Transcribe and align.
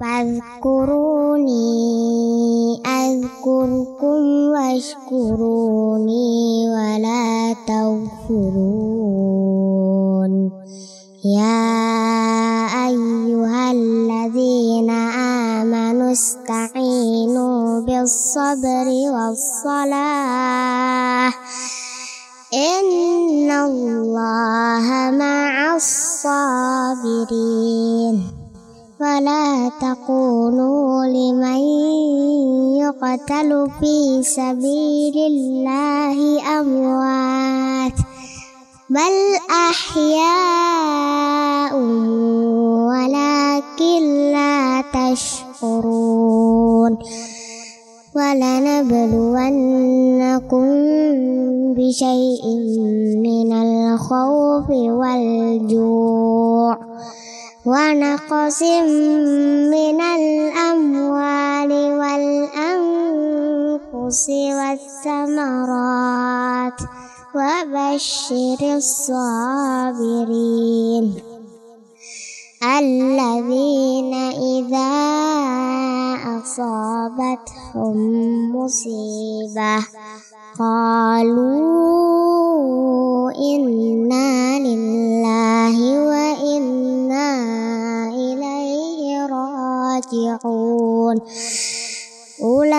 فاذكروني 0.00 1.60
أذكركم 2.86 4.22
واشكروني 4.52 6.38
ولا 6.68 7.52
تغفرون 7.68 8.90
يا 11.24 12.66
أيها 12.88 13.72
الذين 13.72 14.90
آمنوا 15.60 16.12
استعينوا 16.12 17.80
بالصبر 17.80 18.86
والصلاة. 19.12 20.12
إن 22.54 23.50
الله 23.50 25.10
مع 25.10 25.76
الصابرين. 25.76 26.80
ولا 29.00 29.68
تقولوا 29.80 31.04
لمن 31.04 31.60
يقتل 32.76 33.68
في 33.80 34.22
سبيل 34.22 35.16
الله 35.16 36.42
أموات 36.60 37.92
بل 38.90 39.14
أحياء 39.70 41.74
ولكن 42.92 44.02
لا 44.32 44.84
تشعرون 44.92 46.98
ولنبلونكم 48.16 49.40
بشيء 51.74 52.44
من 53.16 53.52
الخوف 53.52 54.68
والجوع. 54.70 56.19
ونقص 57.66 58.62
من 59.68 60.00
الأموال 60.00 61.72
والأنفس 62.00 63.20
والثمرات 65.08 66.00
وبشر 67.36 68.60
الصابرين 68.76 70.10
الذين 72.78 74.14
إذا 74.54 74.92
أصابتهم 76.40 77.96
مصيبة 78.56 79.76
قالوا 80.58 81.70
إنا 83.32 84.58
لله 84.58 84.99
راجعون 90.12 91.20
أولئك 92.42 92.74